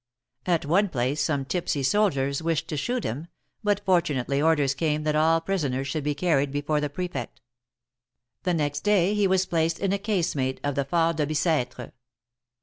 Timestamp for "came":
4.73-5.03